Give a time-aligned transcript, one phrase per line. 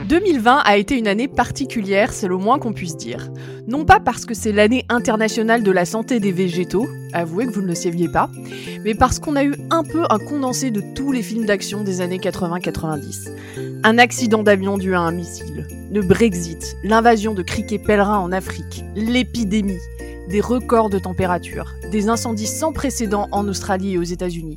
[0.07, 3.31] 2020 a été une année particulière, c'est le moins qu'on puisse dire.
[3.67, 7.61] Non pas parce que c'est l'année internationale de la santé des végétaux, avouez que vous
[7.61, 8.29] ne le saviez pas,
[8.85, 12.01] mais parce qu'on a eu un peu un condensé de tous les films d'action des
[12.01, 13.29] années 80-90.
[13.83, 18.83] Un accident d'avion dû à un missile, le Brexit, l'invasion de criquets pèlerins en Afrique,
[18.95, 19.79] l'épidémie,
[20.31, 24.55] des records de température, des incendies sans précédent en Australie et aux États-Unis,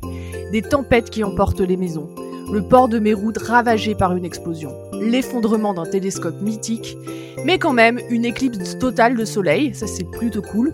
[0.51, 2.09] des tempêtes qui emportent les maisons,
[2.51, 6.97] le port de Meyroud ravagé par une explosion, l'effondrement d'un télescope mythique,
[7.43, 10.71] mais quand même une éclipse totale de soleil, ça c'est plutôt cool,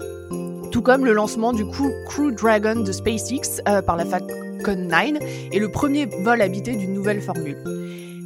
[0.72, 5.14] tout comme le lancement du Crew Dragon de SpaceX euh, par la Falcon 9
[5.52, 7.58] et le premier vol habité d'une nouvelle formule.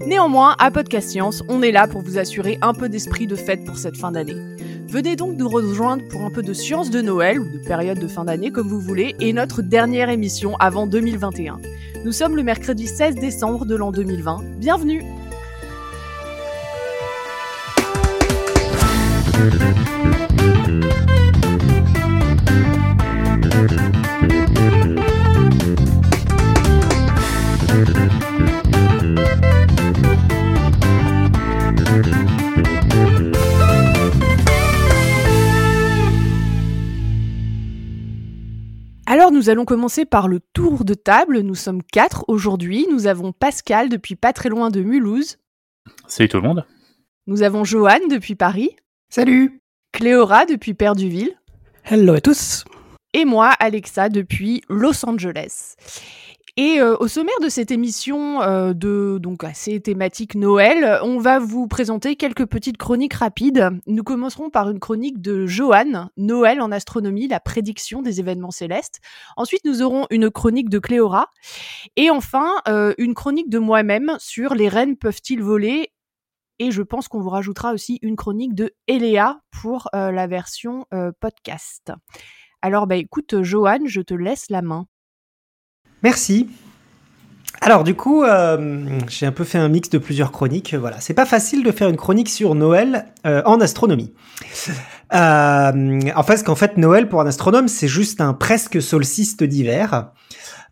[0.01, 3.65] Néanmoins, à Podcast Science, on est là pour vous assurer un peu d'esprit de fête
[3.65, 4.35] pour cette fin d'année.
[4.87, 8.07] Venez donc nous rejoindre pour un peu de science de Noël ou de période de
[8.07, 11.59] fin d'année comme vous voulez et notre dernière émission avant 2021.
[12.03, 14.41] Nous sommes le mercredi 16 décembre de l'an 2020.
[14.57, 15.03] Bienvenue
[39.45, 41.41] nous allons commencer par le tour de table.
[41.41, 42.87] Nous sommes quatre aujourd'hui.
[42.89, 45.37] Nous avons Pascal depuis pas très loin de Mulhouse.
[46.07, 46.65] Salut tout le monde.
[47.27, 48.75] Nous avons Johan depuis Paris.
[49.07, 49.61] Salut.
[49.91, 51.37] Cléora depuis Perduville.
[51.83, 52.65] Hello à tous.
[53.13, 55.75] Et moi, Alexa, depuis Los Angeles.
[56.57, 61.37] Et euh, au sommaire de cette émission euh, de donc assez thématique Noël, on va
[61.37, 63.71] vous présenter quelques petites chroniques rapides.
[63.87, 69.01] Nous commencerons par une chronique de Johan, Noël en astronomie, la prédiction des événements célestes.
[69.35, 71.29] Ensuite, nous aurons une chronique de Cléora.
[71.97, 75.91] Et enfin, euh, une chronique de moi-même sur les rennes peuvent-ils voler
[76.59, 80.85] et je pense qu'on vous rajoutera aussi une chronique de Eléa pour la version
[81.19, 81.91] podcast.
[82.61, 84.87] Alors, bah, écoute, Johan, je te laisse la main.
[86.05, 86.47] Merci.
[87.61, 90.75] Alors du coup, euh, j'ai un peu fait un mix de plusieurs chroniques.
[90.75, 94.13] Voilà, c'est pas facile de faire une chronique sur Noël euh, en astronomie.
[95.13, 100.09] Euh, en fait, qu'en fait, Noël pour un astronome, c'est juste un presque solstice d'hiver.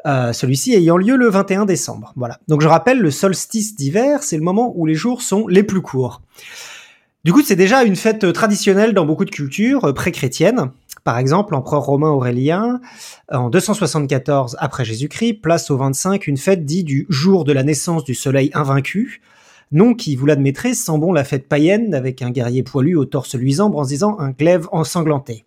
[0.04, 2.14] Celui-ci ayant lieu le 21 décembre.
[2.16, 2.40] Voilà.
[2.48, 5.82] Donc je rappelle, le solstice d'hiver, c'est le moment où les jours sont les plus
[5.82, 6.24] courts.
[7.24, 10.72] Du coup, c'est déjà une fête traditionnelle dans beaucoup de cultures pré-chrétiennes.
[11.04, 12.80] Par exemple, l'empereur romain Aurélien,
[13.30, 18.06] en 274 après Jésus-Christ, place au 25 une fête dite du jour de la naissance
[18.06, 19.22] du soleil invaincu,
[19.74, 23.36] nom qui, vous l'admettrez, sent bon la fête païenne avec un guerrier poilu au torse
[23.36, 25.44] luisant brandissant un glaive ensanglanté.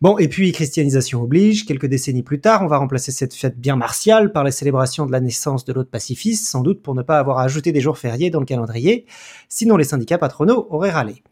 [0.00, 3.74] Bon, et puis christianisation oblige, quelques décennies plus tard, on va remplacer cette fête bien
[3.74, 7.18] martiale par la célébration de la naissance de l'autre pacifiste, sans doute pour ne pas
[7.18, 9.06] avoir ajouté des jours fériés dans le calendrier,
[9.48, 11.24] sinon les syndicats patronaux auraient râlé.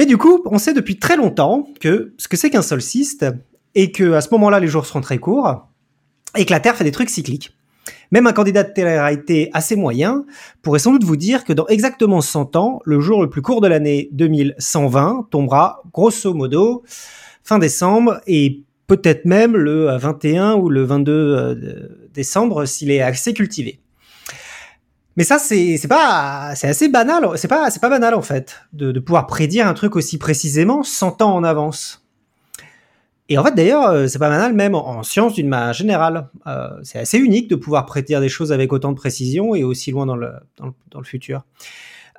[0.00, 3.18] Mais du coup, on sait depuis très longtemps que ce que c'est qu'un solstice
[3.74, 5.68] et que à ce moment-là les jours seront très courts
[6.38, 7.54] et que la Terre fait des trucs cycliques.
[8.10, 10.24] Même un candidat de télé assez moyen
[10.62, 13.60] pourrait sans doute vous dire que dans exactement 100 ans, le jour le plus court
[13.60, 16.82] de l'année 2120 tombera grosso modo
[17.44, 23.34] fin décembre et peut-être même le 21 ou le 22 euh, décembre s'il est assez
[23.34, 23.80] cultivé.
[25.16, 27.28] Mais ça, c'est pas, assez banal.
[27.36, 31.44] C'est pas, banal en fait de, pouvoir prédire un truc aussi précisément 100 ans en
[31.44, 32.04] avance.
[33.28, 36.28] Et en fait, d'ailleurs, euh, c'est pas banal même en, science d'une manière générale.
[36.46, 39.92] Euh, c'est assez unique de pouvoir prédire des choses avec autant de précision et aussi
[39.92, 40.32] loin dans le,
[41.04, 41.44] futur.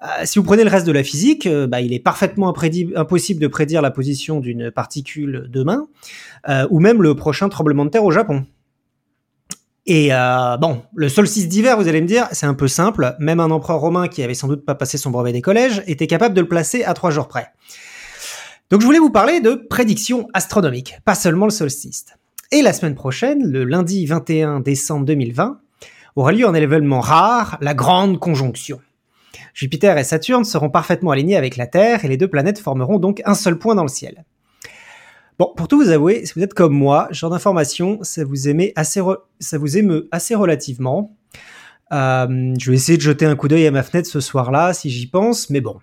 [0.03, 2.53] Euh, si vous prenez le reste de la physique, bah, il est parfaitement
[2.95, 5.87] impossible de prédire la position d'une particule demain,
[6.69, 8.45] ou même le prochain tremblement de terre au Japon.
[9.85, 13.15] Et euh, bon, le solstice d'hiver, vous allez me dire, c'est un peu simple.
[13.19, 16.07] Même un empereur romain qui avait sans doute pas passé son brevet des collèges était
[16.07, 17.47] capable de le placer à trois jours près.
[18.69, 22.05] Donc je voulais vous parler de prédictions astronomiques, pas seulement le solstice.
[22.51, 25.59] Et la semaine prochaine, le lundi 21 décembre 2020,
[26.15, 28.79] aura lieu un événement rare, la grande conjonction.
[29.53, 33.21] Jupiter et Saturne seront parfaitement alignés avec la Terre et les deux planètes formeront donc
[33.25, 34.23] un seul point dans le ciel.
[35.41, 38.47] Bon, pour tout vous avouer, si vous êtes comme moi, ce genre d'information, ça vous
[38.47, 39.01] émeut assez,
[39.39, 41.17] ça vous émeut assez relativement.
[41.91, 44.91] Euh, je vais essayer de jeter un coup d'œil à ma fenêtre ce soir-là, si
[44.91, 45.79] j'y pense, mais bon.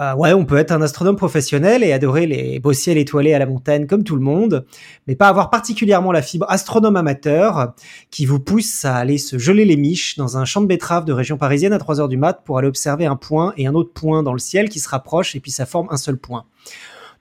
[0.00, 3.38] Euh, ouais, on peut être un astronome professionnel et adorer les beaux ciels étoilés à
[3.38, 4.66] la montagne comme tout le monde,
[5.06, 7.72] mais pas avoir particulièrement la fibre astronome amateur
[8.10, 11.14] qui vous pousse à aller se geler les miches dans un champ de betteraves de
[11.14, 13.94] région parisienne à 3 heures du mat pour aller observer un point et un autre
[13.94, 16.44] point dans le ciel qui se rapprochent et puis ça forme un seul point.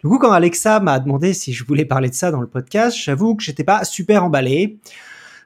[0.02, 2.98] Du coup, quand Alexa m'a demandé si je voulais parler de ça dans le podcast,
[2.98, 4.80] j'avoue que j'étais pas super emballé.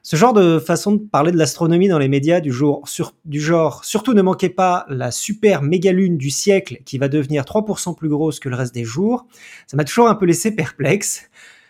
[0.02, 4.22] Ce genre de façon de parler de l'astronomie dans les médias du, genre surtout ne
[4.22, 8.48] manquez pas la super méga lune du siècle qui va devenir 3% plus grosse que
[8.48, 9.26] le reste des jours,
[9.66, 11.28] ça m'a toujours un peu laissé perplexe.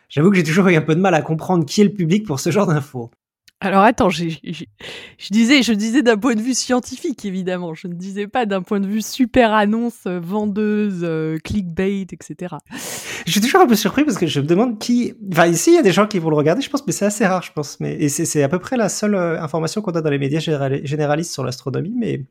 [0.08, 2.24] J'avoue que j'ai toujours eu un peu de mal à comprendre qui est le public
[2.24, 3.10] pour ce genre d'infos.
[3.60, 4.24] Alors attends, je
[5.30, 7.72] disais, je disais d'un point de vue scientifique évidemment.
[7.72, 12.56] Je ne disais pas d'un point de vue super annonce, euh, vendeuse, euh, clickbait, etc.
[13.24, 15.14] Je suis toujours un peu surpris parce que je me demande qui.
[15.32, 17.06] Enfin, ici, il y a des gens qui vont le regarder, je pense, mais c'est
[17.06, 17.80] assez rare, je pense.
[17.80, 20.40] Mais et c'est à peu près la seule euh, information qu'on a dans les médias
[20.40, 21.94] généralistes sur l'astronomie.
[21.96, 22.24] Mais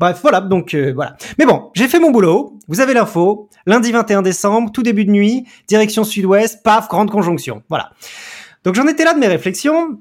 [0.00, 0.40] bref, voilà.
[0.40, 1.16] Donc voilà.
[1.38, 2.58] Mais bon, j'ai fait mon boulot.
[2.66, 3.48] Vous avez l'info.
[3.66, 7.62] Lundi 21 décembre, tout début de nuit, direction sud-ouest, paf, grande conjonction.
[7.68, 7.92] Voilà.
[8.64, 10.00] Donc j'en étais là de mes réflexions.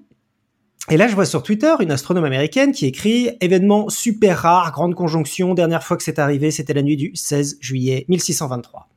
[0.89, 4.95] Et là, je vois sur Twitter une astronome américaine qui écrit événement super rare, grande
[4.95, 5.54] conjonction.
[5.54, 8.89] Dernière fois que c'est arrivé, c'était la nuit du 16 juillet 1623.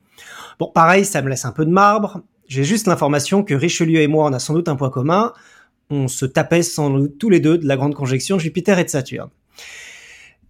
[0.58, 2.22] Bon, pareil, ça me laisse un peu de marbre.
[2.48, 5.32] J'ai juste l'information que Richelieu et moi, on a sans doute un point commun.
[5.90, 8.90] On se tapait sans doute tous les deux de la grande conjonction Jupiter et de
[8.90, 9.30] Saturne.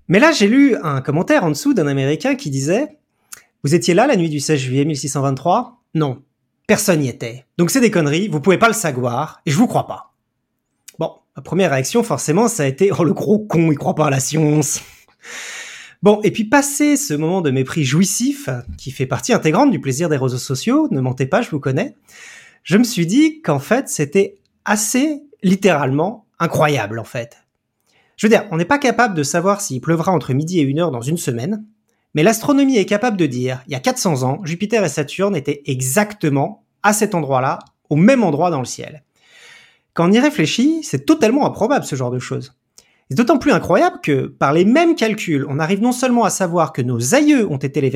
[0.08, 2.98] Mais là, j'ai lu un commentaire en dessous d'un Américain qui disait
[3.64, 6.22] Vous étiez là la nuit du 16 juillet 1623 Non,
[6.66, 7.44] personne n'y était.
[7.58, 10.13] Donc c'est des conneries, vous pouvez pas le savoir, et je vous crois pas.
[11.36, 14.10] Ma première réaction, forcément, ça a été Oh, le gros con, il croit pas à
[14.10, 14.80] la science.
[16.02, 20.10] Bon, et puis passé ce moment de mépris jouissif, qui fait partie intégrante du plaisir
[20.10, 21.96] des réseaux sociaux, ne mentez pas, je vous connais,
[22.62, 24.36] je me suis dit qu'en fait, c'était
[24.66, 27.38] assez littéralement incroyable, en fait.
[28.18, 30.78] Je veux dire, on n'est pas capable de savoir s'il pleuvra entre midi et une
[30.78, 31.64] heure dans une semaine,
[32.14, 35.62] mais l'astronomie est capable de dire, il y a 400 ans, Jupiter et Saturne étaient
[35.66, 37.58] exactement à cet endroit-là,
[37.88, 39.02] au même endroit dans le ciel.
[39.94, 42.54] Quand on y réfléchit, c'est totalement improbable ce genre de choses.
[43.08, 46.72] C'est d'autant plus incroyable que, par les mêmes calculs, on arrive non seulement à savoir
[46.72, 47.90] que nos aïeux ont été les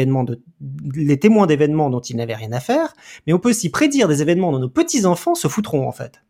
[1.18, 2.94] témoins d'événements dont ils n'avaient rien à faire,
[3.26, 6.22] mais on peut aussi prédire des événements dont nos petits-enfants se foutront, en fait.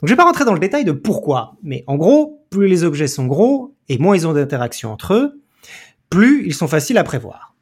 [0.00, 2.84] Donc je vais pas rentrer dans le détail de pourquoi, mais en gros, plus les
[2.84, 5.42] objets sont gros et moins ils ont d'interactions entre eux,
[6.08, 7.56] plus ils sont faciles à prévoir.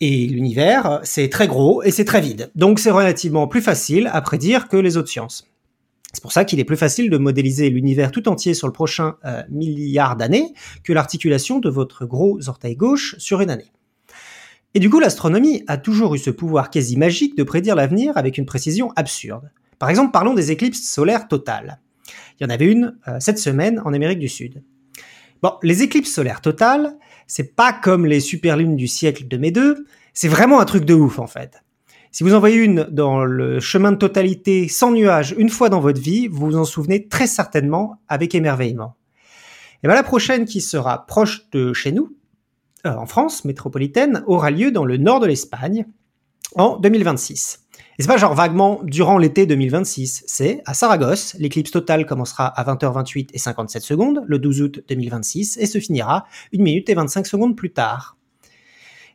[0.00, 2.52] Et l'univers, c'est très gros et c'est très vide.
[2.54, 5.48] Donc c'est relativement plus facile à prédire que les autres sciences.
[6.12, 9.16] C'est pour ça qu'il est plus facile de modéliser l'univers tout entier sur le prochain
[9.24, 13.70] euh, milliard d'années que l'articulation de votre gros orteil gauche sur une année.
[14.74, 18.38] Et du coup, l'astronomie a toujours eu ce pouvoir quasi magique de prédire l'avenir avec
[18.38, 19.50] une précision absurde.
[19.78, 21.80] Par exemple, parlons des éclipses solaires totales.
[22.38, 24.62] Il y en avait une euh, cette semaine en Amérique du Sud.
[25.42, 26.96] Bon, les éclipses solaires totales,
[27.26, 30.94] c'est pas comme les superlunes du siècle de mes deux, c'est vraiment un truc de
[30.94, 31.62] ouf en fait.
[32.18, 35.78] Si vous en voyez une dans le chemin de totalité sans nuages une fois dans
[35.78, 38.96] votre vie, vous vous en souvenez très certainement avec émerveillement.
[39.84, 42.16] Et bien la prochaine qui sera proche de chez nous,
[42.86, 45.86] euh, en France métropolitaine, aura lieu dans le nord de l'Espagne
[46.56, 47.60] en 2026.
[48.00, 52.64] Et c'est pas genre vaguement durant l'été 2026, c'est à Saragosse, l'éclipse totale commencera à
[52.64, 57.28] 20h28 et 57 secondes le 12 août 2026 et se finira 1 minute et 25
[57.28, 58.17] secondes plus tard.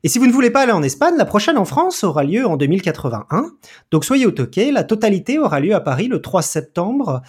[0.06, 2.46] Et si vous ne voulez pas aller en Espagne, la prochaine en France aura lieu
[2.46, 3.52] en 2081.
[3.90, 7.22] Donc soyez au toquet, la totalité aura lieu à Paris le 3 septembre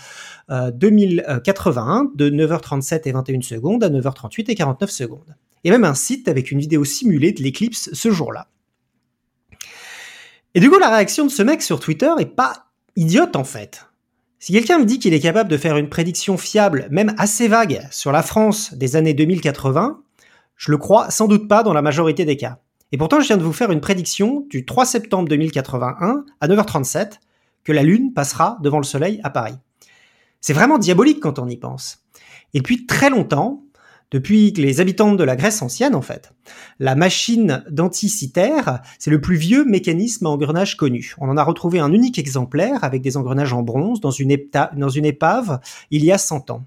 [0.48, 5.36] 2081 euh, de 9h37 et 21 secondes à 9h38 et 49 secondes.
[5.62, 8.48] Et même un site avec une vidéo simulée de l'éclipse ce jour-là.
[10.56, 12.66] Et du coup, la réaction de ce mec sur Twitter est pas
[12.96, 13.86] idiote en fait.
[14.40, 17.86] Si quelqu'un me dit qu'il est capable de faire une prédiction fiable, même assez vague,
[17.92, 20.02] sur la France des années 2080,
[20.56, 22.58] je le crois sans doute pas dans la majorité des cas.
[22.94, 27.14] Et pourtant, je viens de vous faire une prédiction du 3 septembre 2081 à 9h37
[27.64, 29.56] que la Lune passera devant le Soleil à Paris.
[30.40, 32.04] C'est vraiment diabolique quand on y pense.
[32.52, 33.64] Et depuis très longtemps,
[34.12, 36.32] depuis les habitants de la Grèce ancienne en fait,
[36.78, 41.16] la machine d'anticitaire, c'est le plus vieux mécanisme à engrenage connu.
[41.18, 44.36] On en a retrouvé un unique exemplaire avec des engrenages en bronze dans une,
[44.76, 45.58] dans une épave
[45.90, 46.64] il y a 100 ans.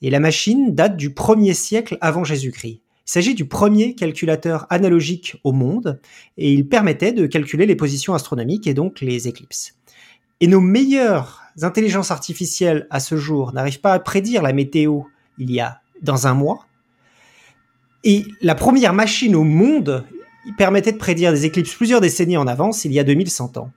[0.00, 2.80] Et la machine date du 1er siècle avant Jésus-Christ.
[3.08, 5.98] Il s'agit du premier calculateur analogique au monde
[6.36, 9.78] et il permettait de calculer les positions astronomiques et donc les éclipses.
[10.40, 15.04] Et nos meilleures intelligences artificielles à ce jour n'arrivent pas à prédire la météo
[15.38, 16.66] il y a dans un mois.
[18.04, 20.04] Et la première machine au monde
[20.58, 23.70] permettait de prédire des éclipses plusieurs décennies en avance il y a 2100 ans.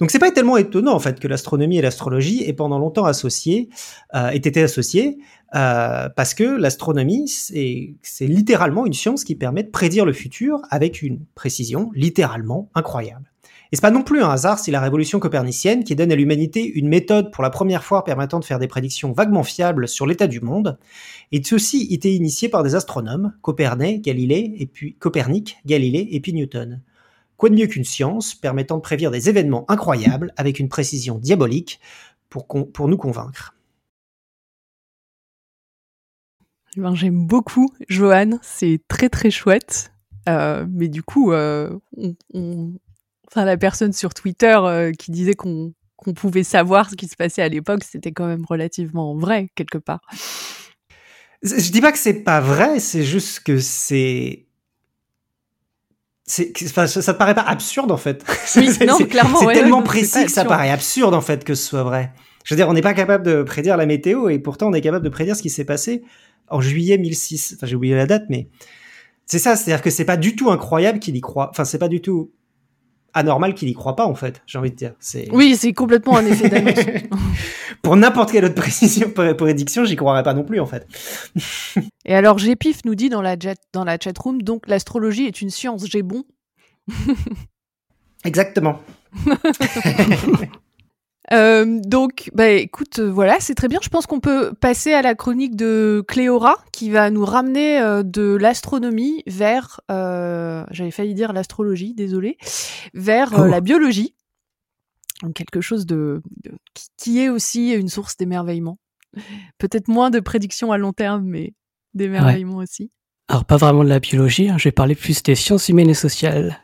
[0.00, 3.68] Donc c'est pas tellement étonnant en fait que l'astronomie et l'astrologie aient pendant longtemps associé,
[4.14, 5.18] euh, aient été associées,
[5.54, 11.02] euh, parce que l'astronomie c'est littéralement une science qui permet de prédire le futur avec
[11.02, 13.30] une précision littéralement incroyable.
[13.72, 16.66] Et c'est pas non plus un hasard si la révolution copernicienne, qui donne à l'humanité
[16.66, 20.26] une méthode pour la première fois permettant de faire des prédictions vaguement fiables sur l'état
[20.26, 20.78] du monde,
[21.30, 26.32] et ceci était initié par des astronomes, Copernic, Galilée, et puis Copernic, Galilée et puis
[26.32, 26.80] Newton.
[27.40, 31.80] Quoi de mieux qu'une science permettant de prédire des événements incroyables avec une précision diabolique
[32.28, 33.54] pour, pour nous convaincre?
[36.76, 38.38] Eh ben, j'aime beaucoup, Johan.
[38.42, 39.90] C'est très très chouette.
[40.28, 41.78] Euh, mais du coup, euh,
[42.34, 42.74] on,
[43.26, 47.16] enfin, la personne sur Twitter euh, qui disait qu'on qu'on pouvait savoir ce qui se
[47.16, 50.02] passait à l'époque, c'était quand même relativement vrai quelque part.
[51.42, 54.46] Je dis pas que c'est pas vrai, c'est juste que c'est,
[56.64, 58.24] enfin, ça, te paraît pas absurde en fait.
[58.56, 59.40] Oui, non, clairement.
[59.40, 62.12] C'est tellement précis que ça paraît absurde en fait que ce soit vrai.
[62.44, 64.80] Je veux dire, on n'est pas capable de prédire la météo et pourtant on est
[64.80, 66.02] capable de prédire ce qui s'est passé
[66.48, 67.54] en juillet 1006.
[67.56, 68.48] Enfin, j'ai oublié la date, mais
[69.26, 69.56] c'est ça.
[69.56, 71.48] C'est-à-dire que c'est pas du tout incroyable qu'il y croit.
[71.50, 72.30] Enfin, c'est pas du tout
[73.14, 74.42] anormal qu'il y croit pas en fait.
[74.46, 74.92] J'ai envie de dire.
[74.98, 76.78] C'est oui, c'est complètement un effet d'annonce.
[77.82, 80.86] Pour n'importe quelle autre précision, prédiction, j'y croirais pas non plus en fait.
[82.04, 85.40] et alors, Gpif nous dit dans la jet, dans la chat room, donc l'astrologie est
[85.40, 85.86] une science.
[85.86, 86.24] J'ai bon.
[88.24, 88.80] Exactement.
[91.32, 93.78] Euh, donc, bah écoute, euh, voilà, c'est très bien.
[93.82, 98.02] Je pense qu'on peut passer à la chronique de Cléora, qui va nous ramener euh,
[98.02, 102.36] de l'astronomie vers, j'avais failli dire l'astrologie, désolé,
[102.94, 103.44] vers oh.
[103.44, 104.14] la biologie.
[105.22, 106.22] Donc quelque chose de,
[106.96, 108.78] qui est aussi une source d'émerveillement.
[109.58, 111.52] Peut-être moins de prédictions à long terme, mais
[111.94, 112.90] d'émerveillement aussi.
[113.28, 114.58] Alors pas vraiment de la biologie, hein.
[114.58, 116.58] je vais parler plus des sciences humaines et sociales.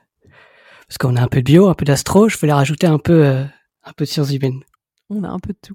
[0.88, 3.44] Parce qu'on a un peu de bio, un peu d'astro, je voulais rajouter un peu
[3.86, 4.62] un peu de sciences humaines.
[5.08, 5.74] On a un peu de tout.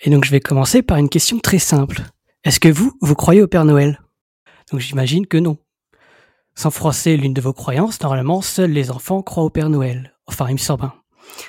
[0.00, 2.02] Et donc je vais commencer par une question très simple.
[2.44, 4.00] Est-ce que vous, vous croyez au Père Noël?
[4.70, 5.58] Donc j'imagine que non.
[6.54, 10.14] Sans froisser l'une de vos croyances, normalement, seuls les enfants croient au Père Noël.
[10.26, 10.92] Enfin, il me semble.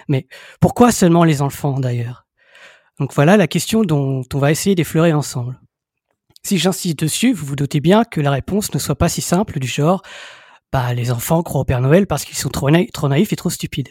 [0.07, 0.27] Mais
[0.61, 2.25] pourquoi seulement les enfants d'ailleurs?
[2.99, 5.59] Donc voilà la question dont on va essayer d'effleurer ensemble.
[6.45, 9.59] Si j'insiste dessus, vous vous doutez bien que la réponse ne soit pas si simple
[9.59, 10.01] du genre
[10.71, 13.89] bah les enfants croient au Père Noël parce qu'ils sont trop naïfs et trop stupides.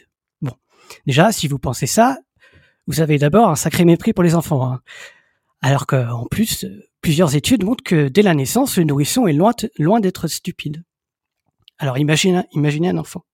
[1.06, 2.18] Déjà, si vous pensez ça,
[2.87, 4.70] vous avez d'abord un sacré mépris pour les enfants.
[4.70, 4.80] Hein.
[5.61, 6.66] Alors qu'en plus,
[7.00, 10.84] plusieurs études montrent que dès la naissance, le nourrisson est loin, d'être stupide.
[11.78, 13.25] Alors imaginez, imaginez un enfant.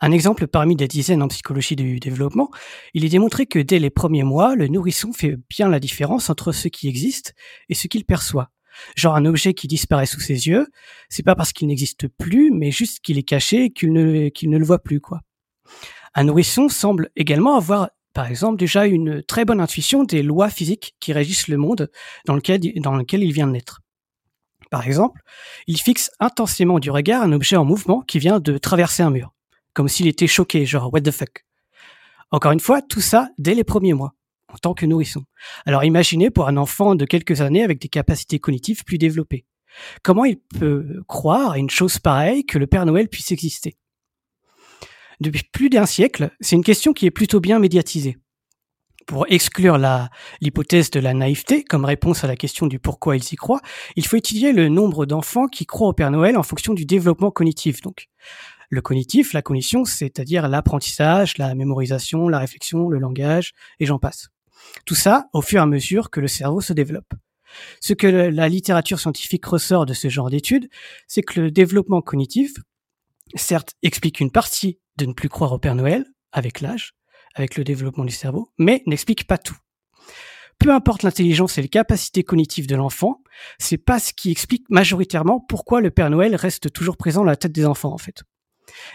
[0.00, 2.50] Un exemple parmi des dizaines en psychologie du développement,
[2.94, 6.52] il est démontré que dès les premiers mois, le nourrisson fait bien la différence entre
[6.52, 7.34] ce qui existe
[7.68, 8.50] et ce qu'il perçoit.
[8.94, 10.66] Genre un objet qui disparaît sous ses yeux,
[11.08, 14.50] c'est pas parce qu'il n'existe plus, mais juste qu'il est caché et qu'il ne, qu'il
[14.50, 15.20] ne le voit plus, quoi.
[16.14, 20.94] Un nourrisson semble également avoir, par exemple, déjà une très bonne intuition des lois physiques
[21.00, 21.90] qui régissent le monde
[22.26, 23.80] dans lequel, il vient de naître.
[24.70, 25.22] Par exemple,
[25.66, 29.32] il fixe intensément du regard un objet en mouvement qui vient de traverser un mur,
[29.72, 31.46] comme s'il était choqué, genre what the fuck.
[32.30, 34.14] Encore une fois, tout ça dès les premiers mois,
[34.52, 35.24] en tant que nourrisson.
[35.64, 39.46] Alors imaginez pour un enfant de quelques années avec des capacités cognitives plus développées.
[40.02, 43.78] Comment il peut croire à une chose pareille que le Père Noël puisse exister?
[45.20, 48.18] Depuis plus d'un siècle, c'est une question qui est plutôt bien médiatisée.
[49.06, 50.10] Pour exclure la,
[50.40, 53.62] l'hypothèse de la naïveté comme réponse à la question du pourquoi ils y croient,
[53.96, 57.30] il faut étudier le nombre d'enfants qui croient au Père Noël en fonction du développement
[57.30, 57.80] cognitif.
[57.80, 58.08] Donc,
[58.68, 64.28] le cognitif, la cognition, c'est-à-dire l'apprentissage, la mémorisation, la réflexion, le langage, et j'en passe.
[64.84, 67.14] Tout ça au fur et à mesure que le cerveau se développe.
[67.80, 70.68] Ce que la littérature scientifique ressort de ce genre d'études,
[71.06, 72.52] c'est que le développement cognitif,
[73.34, 76.94] certes, explique une partie de ne plus croire au Père Noël avec l'âge,
[77.34, 79.56] avec le développement du cerveau, mais n'explique pas tout.
[80.58, 83.22] Peu importe l'intelligence et les capacités cognitives de l'enfant,
[83.58, 87.36] c'est pas ce qui explique majoritairement pourquoi le Père Noël reste toujours présent dans la
[87.36, 88.24] tête des enfants, en fait.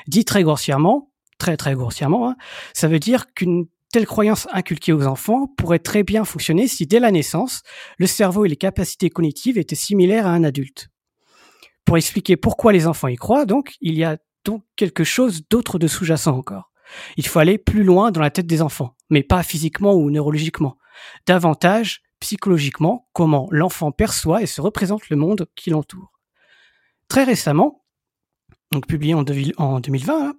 [0.07, 2.35] Dit très grossièrement, très très grossièrement, hein,
[2.73, 6.99] ça veut dire qu'une telle croyance inculquée aux enfants pourrait très bien fonctionner si dès
[6.99, 7.61] la naissance,
[7.97, 10.89] le cerveau et les capacités cognitives étaient similaires à un adulte.
[11.85, 15.79] Pour expliquer pourquoi les enfants y croient, donc, il y a donc quelque chose d'autre
[15.79, 16.71] de sous-jacent encore.
[17.17, 20.77] Il faut aller plus loin dans la tête des enfants, mais pas physiquement ou neurologiquement.
[21.25, 26.13] Davantage psychologiquement, comment l'enfant perçoit et se représente le monde qui l'entoure.
[27.09, 27.83] Très récemment,
[28.71, 30.33] donc publié en, 2020, hein,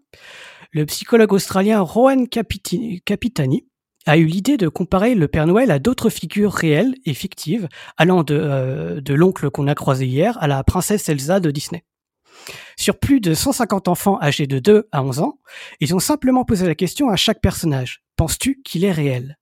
[0.72, 3.68] le psychologue australien Rowan Capitani
[4.06, 8.22] a eu l'idée de comparer le Père Noël à d'autres figures réelles et fictives, allant
[8.22, 11.84] de, euh, l'oncle qu'on a croisé hier à la princesse Elsa de Disney.
[12.76, 15.38] Sur plus de 150 enfants âgés de 2 à 11 ans,
[15.80, 18.02] ils ont simplement posé la question à chaque personnage.
[18.16, 19.38] Penses-tu qu'il est réel?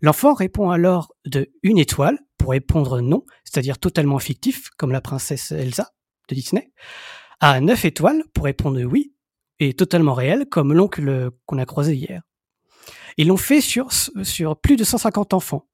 [0.00, 5.52] L'enfant répond alors de une étoile pour répondre non, c'est-à-dire totalement fictif, comme la princesse
[5.52, 5.90] Elsa
[6.28, 6.72] de Disney,
[7.40, 9.12] à 9 étoiles pour répondre oui
[9.58, 12.22] et totalement réel, comme l'oncle qu'on a croisé hier.
[13.20, 15.68] Ils l'ont fait sur, sur plus de 150 enfants,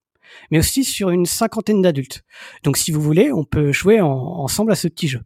[0.51, 2.25] mais aussi sur une cinquantaine d'adultes.
[2.65, 5.21] Donc si vous voulez, on peut jouer ensemble à ce petit jeu.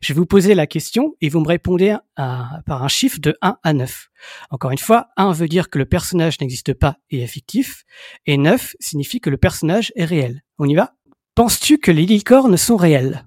[0.00, 3.58] Je vais vous poser la question et vous me répondez par un chiffre de 1
[3.64, 4.10] à 9.
[4.50, 7.82] Encore une fois, 1 veut dire que le personnage n'existe pas et est fictif,
[8.26, 10.44] et 9 signifie que le personnage est réel.
[10.58, 10.94] On y va?
[11.34, 13.26] Penses-tu que les licornes sont réelles?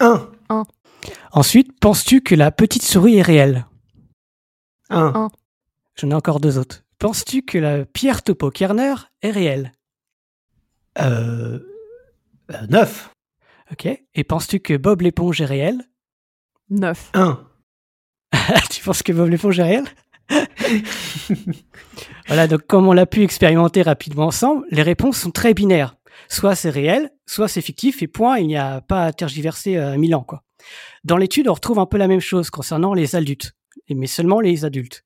[0.00, 0.30] 1.
[1.32, 3.66] Ensuite, penses-tu que la petite souris est réelle?
[4.90, 5.30] 1.
[6.00, 6.84] J'en ai encore deux autres.
[6.98, 9.72] Penses-tu que la pierre topo Kerner est réelle?
[11.00, 11.58] Euh,
[12.68, 13.10] 9.
[13.72, 13.88] Ok.
[14.14, 15.82] Et penses-tu que Bob l'éponge est réel?
[16.70, 17.10] 9.
[17.14, 17.44] 1.
[18.70, 19.84] Tu penses que Bob l'éponge est réel?
[22.26, 25.96] Voilà, donc comme on l'a pu expérimenter rapidement ensemble, les réponses sont très binaires.
[26.28, 29.96] Soit c'est réel, soit c'est fictif, et point, il n'y a pas à tergiverser à
[29.96, 30.24] mille ans.
[30.24, 30.44] Quoi.
[31.04, 33.52] Dans l'étude, on retrouve un peu la même chose concernant les adultes,
[33.88, 35.04] mais seulement les adultes.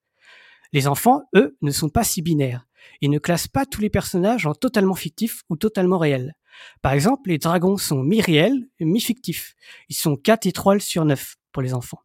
[0.73, 2.67] Les enfants, eux, ne sont pas si binaires.
[3.00, 6.35] Ils ne classent pas tous les personnages en totalement fictifs ou totalement réels.
[6.83, 9.55] Par exemple, les dragons sont mi-réels, mi-fictifs.
[9.88, 12.00] Ils sont 4 étoiles sur 9 pour les enfants.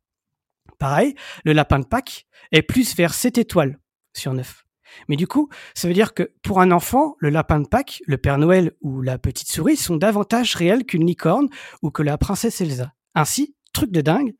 [0.79, 3.79] Pareil, le lapin de Pâques est plus vers 7 étoiles
[4.15, 4.63] sur 9.
[5.09, 8.17] Mais du coup, ça veut dire que pour un enfant, le lapin de Pâques, le
[8.17, 11.49] Père Noël ou la petite souris sont davantage réels qu'une licorne
[11.81, 12.93] ou que la princesse Elsa.
[13.15, 14.35] Ainsi, truc de dingue,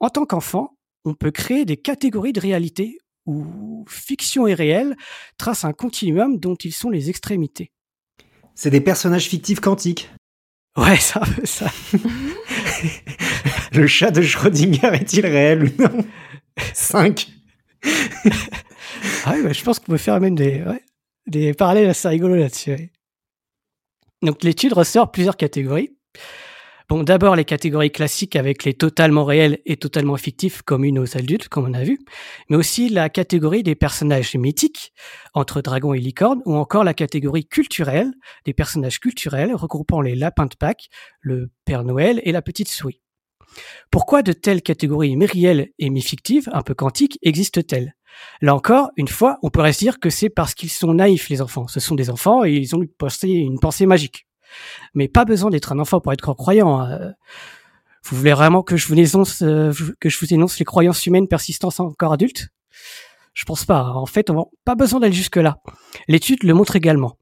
[0.00, 4.96] en tant qu'enfant, on peut créer des catégories de réalité où fiction et réel
[5.38, 7.70] tracent un continuum dont ils sont les extrémités.
[8.54, 10.10] C'est des personnages fictifs quantiques.
[10.76, 11.70] Ouais, ça, ça.
[13.72, 16.04] Le chat de Schrödinger est-il réel ou non?
[16.74, 17.28] 5.
[19.24, 20.82] Ah oui, bah, je pense qu'on peut faire même des, ouais,
[21.26, 22.70] des parallèles assez rigolos là-dessus.
[22.70, 22.92] ouais.
[24.22, 25.96] Donc l'étude ressort plusieurs catégories.
[26.88, 31.48] Bon, d'abord les catégories classiques avec les totalement réels et totalement fictifs communes aux adultes,
[31.48, 31.98] comme on a vu,
[32.48, 34.92] mais aussi la catégorie des personnages mythiques,
[35.34, 38.12] entre dragons et licornes, ou encore la catégorie culturelle,
[38.44, 40.88] des personnages culturels regroupant les lapins de Pâques,
[41.20, 43.00] le Père Noël et la petite souris.
[43.90, 47.94] Pourquoi de telles catégories mi-réelles et mi-fictives, un peu quantiques, existent-elles?
[48.40, 51.42] Là encore, une fois, on pourrait se dire que c'est parce qu'ils sont naïfs, les
[51.42, 51.68] enfants.
[51.68, 54.26] Ce sont des enfants et ils ont une pensée, une pensée magique.
[54.94, 56.80] Mais pas besoin d'être un enfant pour être croyant.
[56.80, 57.14] hein.
[58.04, 61.28] Vous voulez vraiment que je vous énonce, euh, que je vous énonce les croyances humaines
[61.28, 62.48] persistantes encore adultes?
[63.32, 63.84] Je pense pas.
[63.84, 64.30] En fait,
[64.64, 65.58] pas besoin d'aller jusque-là.
[66.08, 67.16] L'étude le montre également.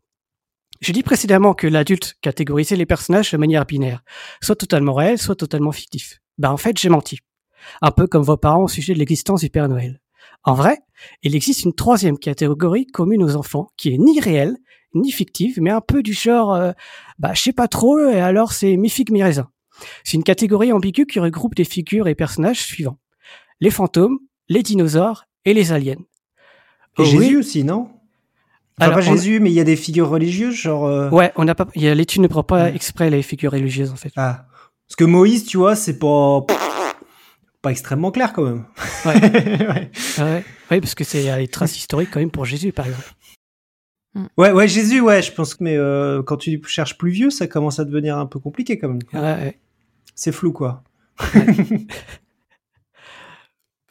[0.80, 4.02] J'ai dit précédemment que l'adulte catégorisait les personnages de manière binaire,
[4.40, 6.20] soit totalement réel, soit totalement fictif.
[6.38, 7.18] Ben en fait, j'ai menti.
[7.82, 10.00] Un peu comme vos parents au sujet de l'existence du Père Noël.
[10.42, 10.78] En vrai,
[11.22, 14.56] il existe une troisième catégorie commune aux enfants, qui est ni réelle,
[14.94, 16.72] ni fictive, mais un peu du genre, euh,
[17.18, 19.48] bah je sais pas trop, et alors c'est mi-figue mi-raisin.
[20.04, 22.98] C'est une catégorie ambiguë qui regroupe des figures et personnages suivants.
[23.60, 25.96] Les fantômes, les dinosaures et les aliens.
[26.98, 27.36] Et Oh Jésus oui.
[27.36, 27.88] aussi, non?
[28.78, 30.84] Enfin, Alors, pas on- Jésus, mais il y a des figures religieuses, genre.
[30.86, 32.74] euh, Ouais, on n'a pas, il y a- l'étude ne prend pas Ouais.
[32.74, 34.12] exprès les figures religieuses en fait.
[34.16, 34.46] Ah.
[34.88, 36.44] Parce que Moïse, tu vois, c'est pas.
[37.62, 38.64] Pas extrêmement clair quand même.
[39.04, 39.12] Ouais.
[39.20, 39.90] ouais.
[40.18, 42.72] Ouais, ouais, parce que c'est il y a les traces historiques quand même pour Jésus
[42.72, 43.12] par exemple.
[44.36, 47.46] Ouais, ouais, Jésus, ouais, je pense que, mais euh, quand tu cherches plus vieux, ça
[47.46, 49.00] commence à devenir un peu compliqué quand même.
[49.12, 49.58] Ouais, ouais.
[50.14, 50.82] C'est flou, quoi.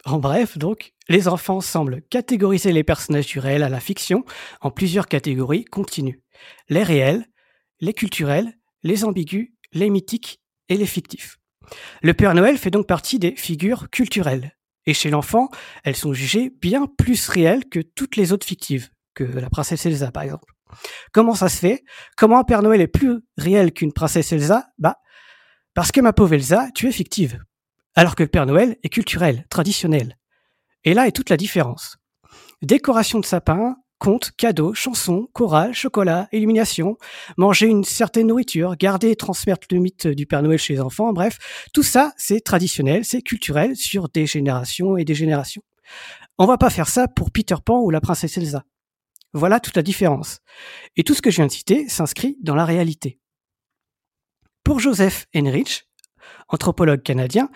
[0.06, 4.24] En bref, donc, les enfants semblent catégoriser les personnages du réel à la fiction
[4.60, 6.22] en plusieurs catégories continues.
[6.68, 7.26] Les réels,
[7.80, 11.38] les culturels, les ambigus, les mythiques et les fictifs.
[12.02, 14.56] Le Père Noël fait donc partie des figures culturelles.
[14.86, 15.50] Et chez l'enfant,
[15.84, 18.88] elles sont jugées bien plus réelles que toutes les autres fictives,
[19.24, 20.52] la princesse Elsa par exemple.
[21.12, 21.84] Comment ça se fait?
[22.16, 24.66] Comment un Père Noël est plus réel qu'une princesse Elsa?
[24.78, 24.96] Bah,
[25.74, 27.40] parce que ma pauvre Elsa, tu es fictive
[27.94, 30.16] alors que le Père Noël est culturel, traditionnel.
[30.84, 31.98] Et là est toute la différence.
[32.62, 36.96] Décoration de sapin, contes, cadeaux, chansons, chorale, chocolat, illumination,
[37.36, 41.12] manger une certaine nourriture, garder et transmettre le mythe du Père Noël chez les enfants,
[41.12, 41.38] bref,
[41.72, 45.62] tout ça c'est traditionnel, c'est culturel sur des générations et des générations.
[46.38, 48.64] On va pas faire ça pour Peter Pan ou la princesse Elsa.
[49.32, 50.40] Voilà toute la différence.
[50.96, 53.20] Et tout ce que je viens de citer s'inscrit dans la réalité.
[54.64, 55.88] Pour Joseph Henrich,
[56.48, 57.48] anthropologue canadien,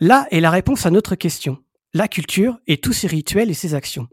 [0.00, 1.62] là est la réponse à notre question.
[1.92, 4.08] La culture et tous ses rituels et ses actions.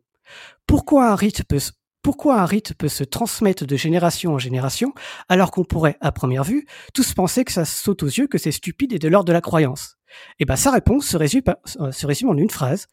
[0.67, 4.93] Pourquoi un rite peut, se- transmettre de génération en génération
[5.27, 8.51] alors qu'on pourrait, à première vue, tous penser que ça saute aux yeux, que c'est
[8.51, 9.97] stupide et de l'ordre de la croyance?
[10.39, 12.87] Eh ben, sa réponse euh, se résume en une phrase.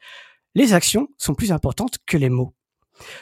[0.55, 2.55] Les actions sont plus importantes que les mots.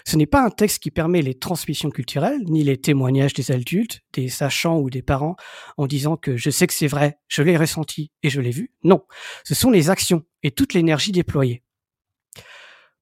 [0.04, 4.00] Ce n'est pas un texte qui permet les transmissions culturelles, ni les témoignages des adultes,
[4.12, 5.36] des sachants ou des parents
[5.76, 8.72] en disant que je sais que c'est vrai, je l'ai ressenti et je l'ai vu.
[8.84, 9.04] Non,
[9.44, 11.62] ce sont les actions et toute l'énergie déployée.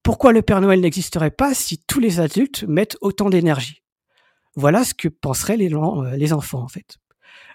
[0.02, 3.82] Pourquoi le Père Noël n'existerait pas si tous les adultes mettent autant d'énergie?
[4.54, 6.98] Voilà ce que penseraient euh, les enfants en fait.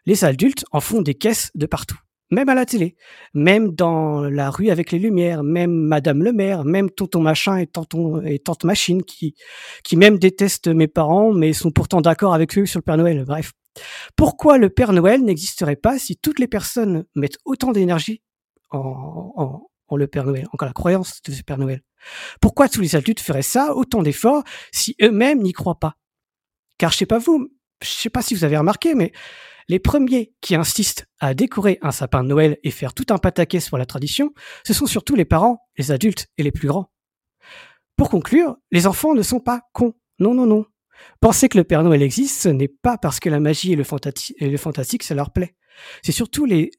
[0.06, 2.00] Les adultes en font des caisses de partout,
[2.32, 2.96] même à la télé,
[3.34, 7.68] même dans la rue avec les lumières, même Madame le maire, même tonton machin et,
[7.68, 9.36] tonton, et tante machine qui,
[9.84, 13.26] qui même détestent mes parents mais sont pourtant d'accord avec eux sur le Père Noël.
[13.26, 13.54] Bref.
[14.16, 18.22] Pourquoi le Père Noël n'existerait pas si toutes les personnes mettent autant d'énergie
[18.72, 19.34] en,
[19.88, 21.82] en, le Père Noël, encore la croyance de ce Père Noël?
[22.42, 25.96] Pourquoi tous les adultes feraient ça, autant d'efforts, si eux-mêmes n'y croient pas?
[26.78, 29.12] Car je sais pas vous, je sais pas si vous avez remarqué, mais
[29.70, 33.64] les premiers qui insistent à décorer un sapin de Noël et faire tout un pataquès
[33.64, 34.34] sur la tradition,
[34.66, 36.92] ce sont surtout les parents, les adultes et les plus grands.
[37.96, 39.94] Pour conclure, les enfants ne sont pas cons.
[40.18, 40.66] Non, non, non.
[41.22, 43.84] Penser que le Père Noël existe, ce n'est pas parce que la magie et le,
[43.84, 45.56] fantastique, ça leur plaît.
[46.02, 46.72] C'est surtout les,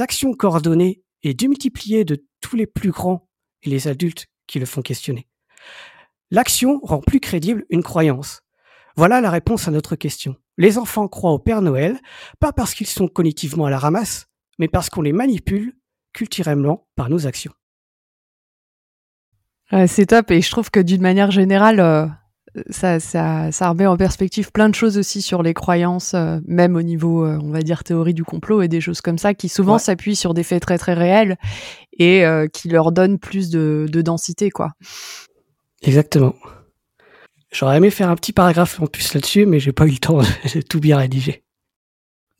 [0.00, 3.28] actions coordonnées et démultipliées de tous les plus grands
[3.62, 5.28] et les adultes qui le font questionner.
[6.30, 8.40] L'action rend plus crédible une croyance.
[8.96, 10.36] Voilà la réponse à notre question.
[10.58, 11.98] Les enfants croient au Père Noël,
[12.40, 14.26] pas parce qu'ils sont cognitivement à la ramasse,
[14.58, 15.72] mais parce qu'on les manipule
[16.12, 17.52] culturellement par nos actions.
[19.86, 22.06] c'est top et je trouve que d'une manière générale, euh,
[22.70, 26.74] ça, ça, ça, remet en perspective plein de choses aussi sur les croyances, euh, même
[26.74, 29.48] au niveau, euh, on va dire, théorie du complot et des choses comme ça, qui
[29.48, 31.36] souvent s'appuient sur des faits très très réels
[32.00, 34.72] et qui leur donnent plus de, de densité, quoi.
[35.82, 36.34] Exactement.
[37.50, 40.18] J'aurais aimé faire un petit paragraphe en plus là-dessus, mais j'ai pas eu le temps
[40.18, 41.42] de tout bien rédiger.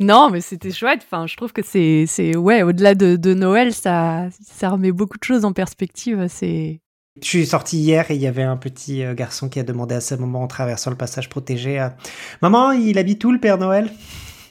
[0.01, 1.01] Non, mais c'était chouette.
[1.05, 5.19] Enfin, je trouve que c'est, c'est ouais, au-delà de, de, Noël, ça, ça remet beaucoup
[5.19, 6.27] de choses en perspective.
[6.29, 6.81] C'est.
[7.21, 9.97] Je suis sorti hier et il y avait un petit euh, garçon qui a demandé
[9.97, 11.97] à sa maman en traversant le passage protégé à
[12.43, 13.91] Maman, il habite où le Père Noël?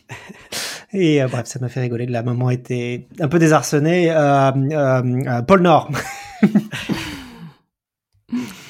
[0.93, 2.07] Et euh, bref, ça m'a fait rigoler.
[2.07, 4.11] La maman était un peu désarçonnée.
[4.11, 5.91] Euh, euh pôle Nord.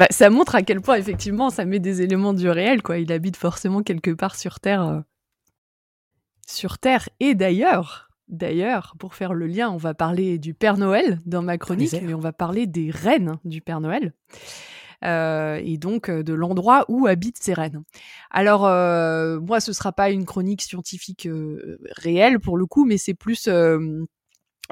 [0.00, 2.96] Bah, ça montre à quel point effectivement ça met des éléments du réel quoi.
[2.96, 5.00] Il habite forcément quelque part sur Terre, euh,
[6.46, 7.10] sur Terre.
[7.20, 11.58] Et d'ailleurs, d'ailleurs, pour faire le lien, on va parler du Père Noël dans ma
[11.58, 14.14] chronique, mais on va parler des reines du Père Noël.
[15.04, 17.82] Euh, et donc euh, de l'endroit où habitent ces reines.
[18.30, 18.62] Alors
[19.42, 21.28] moi, ce sera pas une chronique scientifique
[21.98, 23.50] réelle pour le coup, mais c'est plus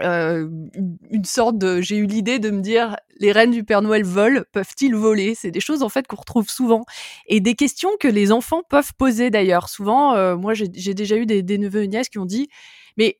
[0.00, 0.48] euh,
[1.10, 4.42] une sorte de j'ai eu l'idée de me dire les reines du Père Noël volent
[4.52, 5.34] peuvent-ils voler?
[5.34, 6.84] C'est des choses en fait qu'on retrouve souvent.
[7.26, 9.68] Et des questions que les enfants peuvent poser d'ailleurs.
[9.68, 12.48] Souvent euh, moi j'ai déjà eu des, des neveux et nièces qui ont dit
[12.96, 13.18] mais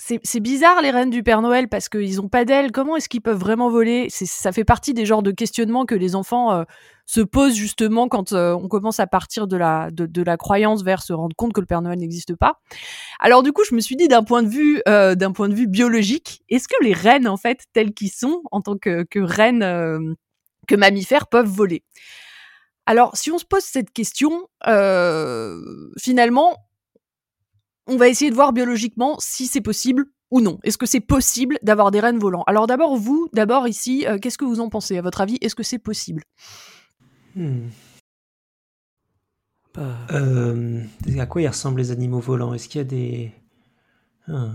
[0.00, 2.70] c'est bizarre les reines du Père Noël parce qu'ils ont pas d'ailes.
[2.70, 4.06] Comment est-ce qu'ils peuvent vraiment voler?
[4.10, 6.62] Ça fait partie des genres de questionnements que les enfants euh,
[7.04, 11.02] se posent justement quand euh, on commence à partir de la de, la croyance vers
[11.02, 12.60] se rendre compte que le Père Noël n'existe pas.
[13.18, 15.54] Alors du coup, je me suis dit d'un point de vue euh, d'un point de
[15.54, 19.18] vue biologique, est-ce que les reines en fait telles qu'ils sont en tant que, que
[19.18, 20.16] reines
[20.68, 21.82] que mammifères peuvent voler?
[22.86, 24.46] Alors si on se pose cette question,
[25.98, 26.56] finalement
[27.88, 30.58] on va essayer de voir biologiquement si c'est possible ou non.
[30.62, 32.44] Est-ce que c'est possible d'avoir des rennes volants?
[32.46, 34.98] Alors d'abord, vous, d'abord ici, euh, qu'est-ce que vous en pensez?
[34.98, 36.22] À votre avis, est-ce que c'est possible?
[37.34, 37.68] Hmm.
[39.74, 40.82] bah, euh,
[41.18, 42.54] À quoi ils ressemblent les animaux volants?
[42.54, 43.32] Est-ce qu'il y a des...
[44.28, 44.50] Ah.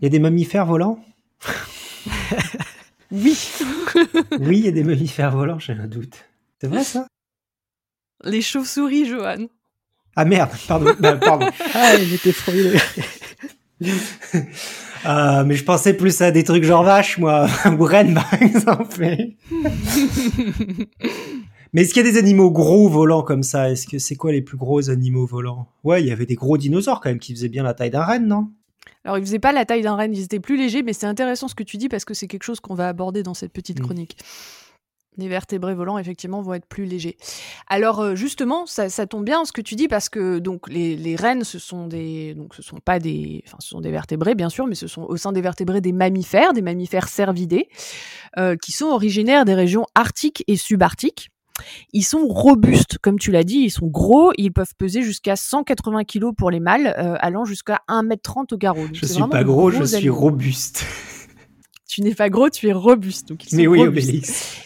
[0.00, 1.02] Il y a des mammifères volants?
[3.10, 3.38] Oui.
[4.40, 6.24] oui, il y a des mammifères volants, j'ai un doute.
[6.60, 7.06] C'est vrai ça?
[8.24, 9.46] Les chauves-souris, Johan.
[10.16, 10.92] Ah merde, pardon.
[11.00, 11.46] Bah, pardon.
[11.74, 12.78] ah, il était frustré.
[15.06, 17.46] Euh, mais je pensais plus à des trucs genre vache, moi,
[17.78, 19.06] ou reine, par exemple.
[21.74, 23.70] mais est-ce qu'il y a des animaux gros volants comme ça?
[23.70, 25.68] Est-ce que c'est quoi les plus gros animaux volants?
[25.82, 28.02] Ouais, il y avait des gros dinosaures quand même qui faisaient bien la taille d'un
[28.02, 28.48] renne, non?
[29.04, 31.48] Alors, ils faisaient pas la taille d'un renne, ils étaient plus légers, mais c'est intéressant
[31.48, 33.80] ce que tu dis parce que c'est quelque chose qu'on va aborder dans cette petite
[33.80, 33.82] mm.
[33.82, 34.16] chronique
[35.16, 37.16] les vertébrés volants effectivement vont être plus légers.
[37.68, 41.16] Alors euh, justement, ça, tombe bien ce que tu dis parce que donc les, les
[41.16, 44.48] rennes ce sont des donc ce sont pas des enfin ce sont des vertébrés bien
[44.48, 47.68] sûr, mais ce sont au sein des vertébrés des mammifères, des mammifères cervidés
[48.38, 51.30] euh, qui sont originaires des régions arctiques et subarctiques.
[51.92, 56.02] Ils sont robustes, comme tu l'as dit, ils sont gros, ils peuvent peser jusqu'à 180
[56.04, 58.86] kg pour les mâles, euh, allant jusqu'à 1m30 au garrot.
[58.92, 60.84] je suis pas gros, je suis robuste.
[61.88, 63.28] Tu n'es pas gros, tu es robuste.
[63.28, 64.56] Donc Mais oui, Obélix.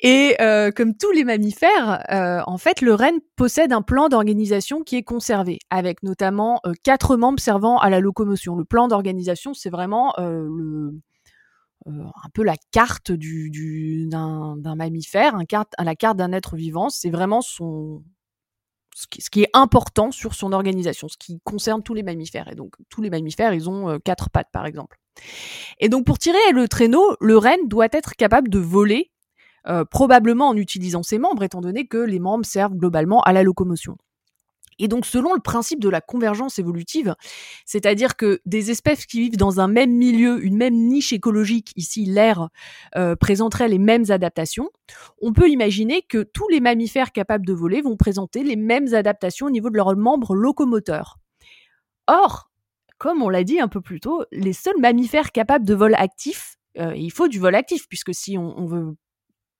[0.00, 4.82] Et euh, comme tous les mammifères, euh, en fait, le renne possède un plan d'organisation
[4.82, 8.56] qui est conservé, avec notamment euh, quatre membres servant à la locomotion.
[8.56, 11.00] Le plan d'organisation, c'est vraiment le,
[11.86, 16.90] un peu la carte du, du, d'un, mammifère, un carte, la carte d'un être vivant.
[16.90, 18.04] C'est vraiment son,
[18.94, 22.48] ce qui, ce qui, est important sur son organisation, ce qui concerne tous les mammifères.
[22.48, 24.98] Et donc, tous les mammifères, ils ont quatre pattes, par exemple.
[25.78, 29.10] Et donc, pour tirer le traîneau, le renne doit être capable de voler
[29.68, 33.42] euh, probablement en utilisant ses membres, étant donné que les membres servent globalement à la
[33.42, 33.96] locomotion.
[34.78, 37.14] Et donc, selon le principe de la convergence évolutive,
[37.64, 42.04] c'est-à-dire que des espèces qui vivent dans un même milieu, une même niche écologique, ici
[42.04, 42.48] l'air,
[42.96, 44.70] euh, présenteraient les mêmes adaptations,
[45.22, 49.46] on peut imaginer que tous les mammifères capables de voler vont présenter les mêmes adaptations
[49.46, 51.16] au niveau de leurs membres locomoteurs.
[52.06, 52.50] Or,
[52.98, 56.56] comme on l'a dit un peu plus tôt, les seuls mammifères capables de vol actif,
[56.78, 58.94] euh, il faut du vol actif, puisque si on veut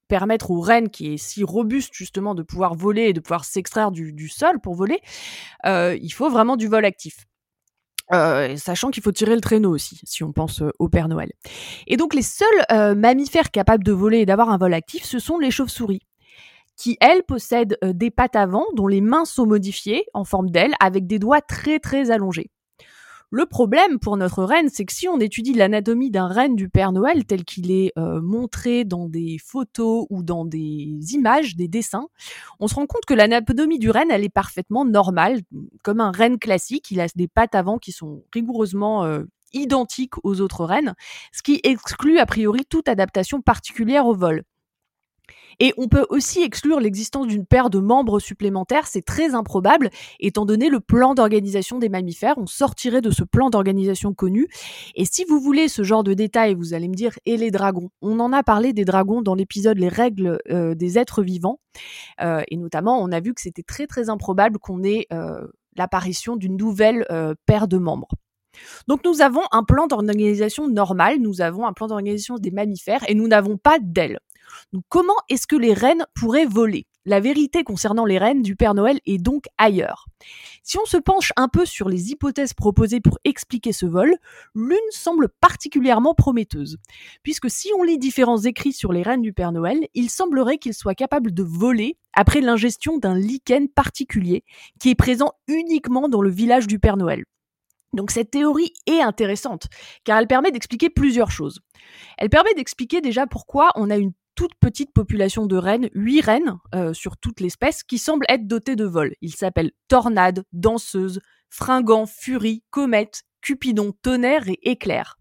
[0.09, 3.91] permettre aux rennes, qui est si robuste justement, de pouvoir voler et de pouvoir s'extraire
[3.91, 5.01] du, sol pour voler,
[5.67, 7.27] euh, il faut vraiment du vol actif.
[8.13, 11.33] Euh, sachant qu'il faut tirer le traîneau aussi, si on pense euh, au Père Noël.
[11.89, 15.39] Et donc les seuls mammifères capables de voler et d'avoir un vol actif, ce sont
[15.39, 16.03] les chauves-souris,
[16.77, 21.07] qui elles possèdent des pattes avant dont les mains sont modifiées en forme d'ailes avec
[21.07, 22.51] des doigts très très allongés.
[23.37, 26.91] Le problème pour notre reine, c'est que si on étudie l'anatomie d'un renne du Père
[26.91, 32.09] Noël tel qu'il est euh, montré dans des photos ou dans des images, des dessins,
[32.61, 35.43] on se rend compte que l'anatomie du renne, elle est parfaitement normale,
[35.83, 36.91] comme un renne classique.
[36.91, 40.95] Il a des pattes avant qui sont rigoureusement euh, identiques aux autres rennes,
[41.31, 44.45] ce qui exclut a priori toute adaptation particulière au vol.
[45.59, 49.91] Et on peut aussi exclure l'existence d'une paire de membres supplémentaires, c'est très improbable,
[50.21, 54.49] étant donné le plan d'organisation des mammifères, on sortirait de ce plan d'organisation connu.
[54.95, 57.91] Et si vous voulez ce genre de détails, vous allez me dire, et les dragons?
[58.03, 61.61] On en a parlé des dragons dans l'épisode Les règles euh, des êtres vivants,
[62.23, 66.37] euh, et notamment on a vu que c'était très très improbable qu'on ait euh, l'apparition
[66.37, 67.07] d'une nouvelle
[67.45, 68.09] paire de membres.
[68.89, 73.15] Donc nous avons un plan d'organisation normal, nous avons un plan d'organisation des mammifères et
[73.15, 74.19] nous n'avons pas d'ailes.
[74.89, 76.87] Comment est-ce que les rennes pourraient voler?
[77.09, 80.07] La vérité concernant les rennes du Père Noël est donc ailleurs.
[80.65, 84.17] Si on se penche un peu sur les hypothèses proposées pour expliquer ce vol,
[84.57, 86.79] l'une semble particulièrement prometteuse,
[87.23, 90.75] puisque si on lit différents écrits sur les rennes du Père Noël, il semblerait qu'ils
[90.75, 94.43] soient capables de voler après l'ingestion d'un lichen particulier
[94.81, 97.23] qui est présent uniquement dans le village du Père Noël.
[97.93, 99.69] Donc cette théorie est intéressante,
[100.03, 101.61] car elle permet d'expliquer plusieurs choses.
[102.19, 106.59] Elle permet d'expliquer déjà pourquoi on a une toute petite population de rennes, huit rennes
[106.75, 109.15] euh, sur toute l'espèce, qui semblent être dotées de vol.
[109.23, 111.21] Ils s'appellent Tornade, Danseuse,
[111.51, 115.17] Fringant, Furie, Comète, Cupidon, Tonnerre et Éclair.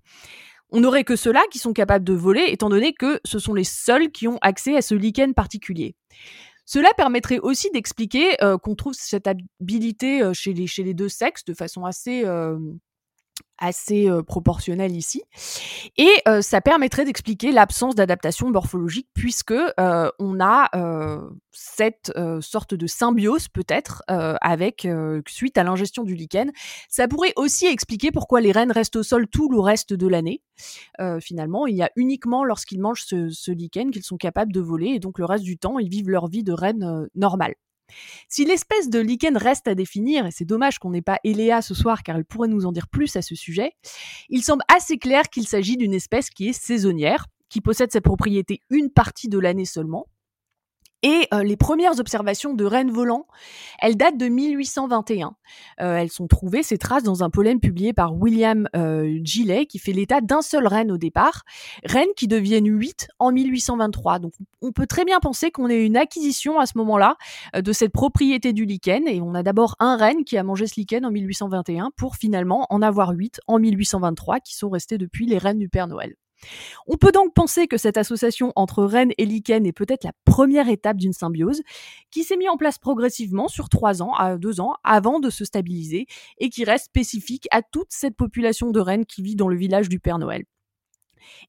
[0.70, 3.64] On n'aurait que ceux-là qui sont capables de voler, étant donné que ce sont les
[3.64, 5.96] seuls qui ont accès à ce lichen particulier.
[6.66, 11.10] Cela permettrait aussi d'expliquer euh, qu'on trouve cette habilité euh, chez, les, chez les deux
[11.10, 12.24] sexes de façon assez
[13.58, 15.24] assez euh, proportionnel ici.
[15.98, 19.54] Et ça permettrait d'expliquer l'absence d'adaptation morphologique puisque
[20.20, 20.70] on a
[21.52, 24.88] cette sorte de symbiose peut-être avec
[25.28, 26.52] suite à l'ingestion du lichen.
[26.90, 30.42] Ça pourrait aussi expliquer pourquoi les rennes restent au sol tout le reste de l'année.
[31.22, 34.88] finalement, il y a uniquement lorsqu'ils mangent ce, ce lichen qu'ils sont capables de voler
[34.88, 37.56] et donc le reste du temps, ils vivent leur vie de reine normale.
[38.30, 41.74] Si l'espèce de lichen reste à définir, et c'est dommage qu'on n'ait pas Eléa ce
[41.74, 43.72] soir car elle pourrait nous en dire plus à ce sujet,
[44.30, 48.62] il semble assez clair qu'il s'agit d'une espèce qui est saisonnière, qui possède cette propriété
[48.70, 50.08] une partie de l'année seulement,
[51.06, 53.28] et euh, les premières observations de rennes volants,
[53.80, 55.36] elles datent de 1821.
[55.80, 59.78] Euh, elles sont trouvées, ces traces, dans un pollen publié par William euh, Gillet, qui
[59.78, 61.44] fait l'état d'un seul renne au départ,
[61.84, 64.18] rennes qui deviennent 8 en 1823.
[64.18, 67.18] Donc on peut très bien penser qu'on ait une acquisition à ce moment-là
[67.54, 70.74] de cette propriété du lichen, et on a d'abord un renne qui a mangé ce
[70.80, 75.38] lichen en 1821 pour finalement en avoir 8 en 1823 qui sont restés depuis les
[75.38, 76.16] rennes du Père Noël.
[76.88, 80.70] On peut donc penser que cette association entre reine et lichen est peut-être la première
[80.70, 81.62] étape d'une symbiose
[82.12, 85.46] qui s'est mise en place progressivement sur trois ans à deux ans avant de se
[85.46, 89.58] stabiliser et qui reste spécifique à toute cette population de rennes qui vit dans le
[89.58, 90.44] village du Père Noël.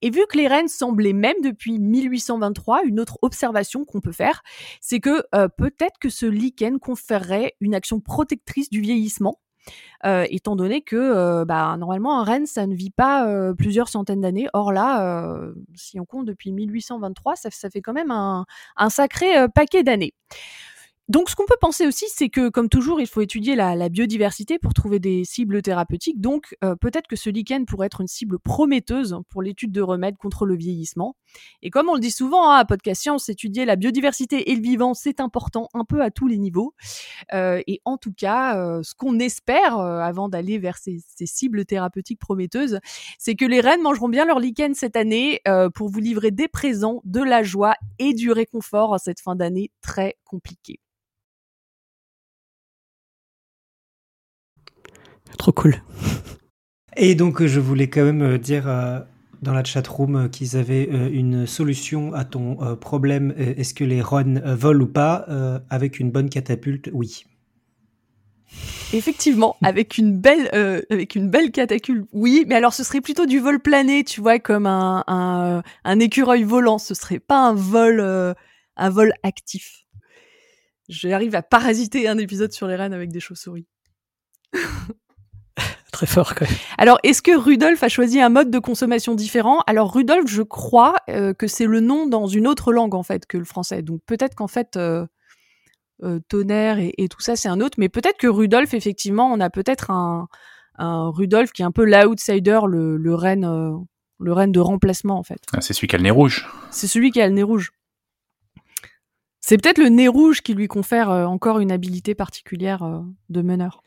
[0.02, 4.12] Et vu que les rennes semblent les mêmes depuis 1823, une autre observation qu'on peut
[4.12, 4.42] faire,
[4.80, 9.38] c'est que euh, peut-être que ce lichen conférerait une action protectrice du vieillissement
[10.04, 14.20] étant donné que euh, bah, normalement un renne ça ne vit pas euh, plusieurs centaines
[14.20, 14.48] d'années.
[14.52, 15.40] Or là,
[15.74, 18.46] si on compte depuis 1823, ça, fait quand même un
[18.90, 20.14] sacré paquet d'années.
[21.08, 24.58] Donc, ce qu'on peut penser aussi, c'est que, comme toujours, il faut étudier la, biodiversité
[24.58, 26.20] pour trouver des cibles thérapeutiques.
[26.20, 30.16] Donc, euh, peut-être que ce lichen pourrait être une cible prometteuse pour l'étude de remèdes
[30.16, 31.14] contre le vieillissement.
[31.62, 34.60] Et comme on le dit souvent hein, à Podcast Science, étudier la biodiversité et le
[34.60, 36.74] vivant, c'est important un peu à tous les niveaux.
[37.32, 41.66] Euh, et en tout cas, euh, ce qu'on espère avant d'aller vers ces, ces, cibles
[41.66, 42.80] thérapeutiques prometteuses,
[43.20, 45.40] c'est que les rennes mangeront bien leur lichen cette année
[45.74, 49.70] pour vous livrer des présents, de la joie et du réconfort à cette fin d'année
[49.80, 50.80] très compliquée.
[55.38, 55.82] Trop cool.
[56.96, 59.00] Et donc, je voulais quand même euh, dire euh,
[59.42, 63.34] dans la chatroom euh, qu'ils avaient une solution à ton problème.
[63.36, 65.26] Est-ce que les runs volent ou pas
[65.70, 67.24] Avec une bonne catapulte, oui.
[68.92, 72.08] Effectivement, avec une belle, euh, avec une belle cataculte.
[72.12, 76.00] Oui, mais alors ce serait plutôt du vol plané, tu vois, comme un, un, un
[76.00, 76.78] écureuil volant.
[76.78, 78.34] Ce serait pas un vol, euh,
[78.76, 79.84] un vol actif.
[80.88, 83.66] J'arrive à parasiter un épisode sur les rennes avec des chauves-souris.
[85.96, 86.58] Très fort, quand même.
[86.76, 89.62] Alors, est-ce que Rudolf a choisi un mode de consommation différent?
[89.66, 93.24] Alors, Rudolf, je crois euh, que c'est le nom dans une autre langue, en fait,
[93.24, 93.80] que le français.
[93.80, 95.06] Donc, peut-être qu'en fait, euh,
[96.02, 97.76] euh, tonnerre et, et tout ça, c'est un autre.
[97.78, 100.28] Mais peut-être que Rudolf, effectivement, on a peut-être un,
[100.76, 103.72] un Rudolf qui est un peu l'outsider, le, le reine, euh,
[104.20, 105.40] le reine de remplacement, en fait.
[105.54, 106.46] Ah, c'est celui qui a le nez rouge.
[106.72, 107.70] C'est celui qui a le nez rouge.
[109.40, 113.80] C'est peut-être le nez rouge qui lui confère encore une habilité particulière de meneur.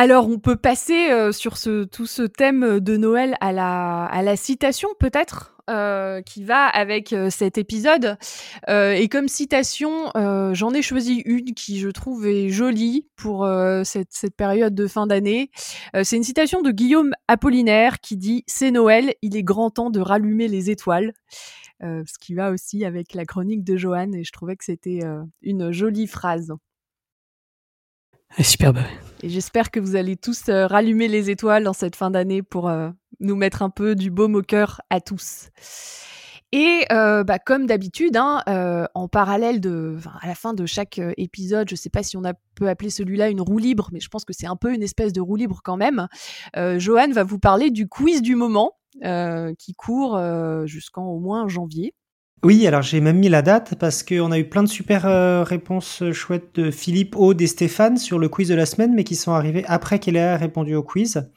[0.00, 4.22] Alors, on peut passer euh, sur ce, tout ce thème de Noël à la, à
[4.22, 8.16] la citation, peut-être, euh, qui va avec euh, cet épisode.
[8.68, 13.44] Euh, et comme citation, euh, j'en ai choisi une qui, je trouve, est jolie pour
[13.44, 15.50] euh, cette, cette période de fin d'année.
[15.96, 19.90] Euh, C'est une citation de Guillaume Apollinaire qui dit «C'est Noël, il est grand temps
[19.90, 21.12] de rallumer les étoiles».
[21.82, 25.00] Euh, ce qui va aussi avec la chronique de Johan, et je trouvais que c'était
[25.02, 26.52] euh, une jolie phrase.
[28.38, 28.78] Superbe.
[29.22, 32.68] Et j'espère que vous allez tous euh, rallumer les étoiles dans cette fin d'année pour
[32.68, 35.48] euh, nous mettre un peu du baume au cœur à tous.
[36.52, 41.00] Et euh, bah, comme d'habitude, hein, euh, en parallèle de, à la fin de chaque
[41.16, 42.22] épisode, je sais pas si on
[42.54, 45.12] peut appeler celui-là une roue libre, mais je pense que c'est un peu une espèce
[45.12, 46.08] de roue libre quand même.
[46.56, 48.72] Euh, Johan va vous parler du quiz du moment
[49.58, 50.20] qui court
[50.66, 51.94] jusqu'en au moins janvier.
[52.44, 55.42] Oui, alors j'ai même mis la date parce qu'on a eu plein de super euh,
[55.42, 59.02] réponses euh, chouettes de Philippe, Aude et Stéphane sur le quiz de la semaine, mais
[59.02, 61.28] qui sont arrivées après qu'elle ait répondu au quiz.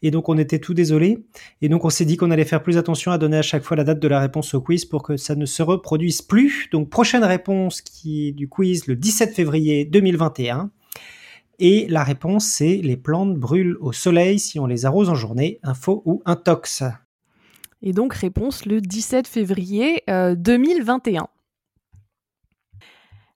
[0.00, 1.26] Et donc on était tout désolés.
[1.60, 3.76] Et donc on s'est dit qu'on allait faire plus attention à donner à chaque fois
[3.76, 6.70] la date de la réponse au quiz pour que ça ne se reproduise plus.
[6.72, 10.70] Donc prochaine réponse qui du quiz le 17 février 2021.
[11.58, 15.60] Et la réponse c'est les plantes brûlent au soleil si on les arrose en journée,
[15.74, 16.82] faux ou un tox.
[17.86, 21.28] Et donc réponse le 17 février euh, 2021.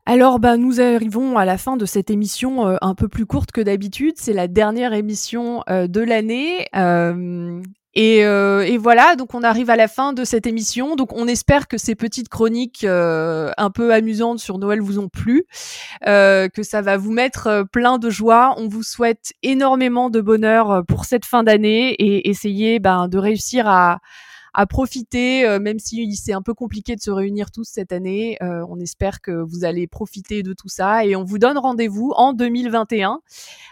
[0.07, 3.53] Alors bah, nous arrivons à la fin de cette émission euh, un peu plus courte
[3.53, 4.15] que d'habitude.
[4.17, 6.67] C'est la dernière émission euh, de l'année.
[6.75, 7.63] Euh,
[7.95, 10.97] et, euh, voilà, donc on arrive à la fin de cette émission.
[10.97, 15.09] Donc on espère que ces petites chroniques euh, un peu amusantes sur Noël vous ont
[15.09, 15.45] plu,
[16.09, 18.55] euh, que ça va vous mettre euh, plein de joie.
[18.59, 23.19] On vous souhaite énormément de bonheur euh, pour cette fin d'année et essayez ben, de
[23.19, 23.99] réussir à,
[24.55, 28.37] à profiter, euh, même si c'est un peu compliqué de se réunir tous cette année.
[28.43, 32.13] Euh, on espère que vous allez profiter de tout ça et on vous donne rendez-vous
[32.17, 33.21] en 2021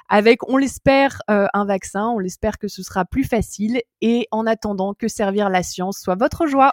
[0.08, 2.08] avec, on l'espère, euh, un vaccin.
[2.08, 6.16] On l'espère que ce sera plus facile et en attendant que servir la science soit
[6.16, 6.72] votre joie.